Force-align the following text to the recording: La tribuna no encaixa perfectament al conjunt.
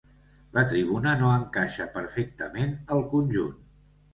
La 0.57 0.63
tribuna 0.71 1.13
no 1.19 1.29
encaixa 1.33 1.87
perfectament 1.99 2.75
al 2.97 3.07
conjunt. 3.13 3.57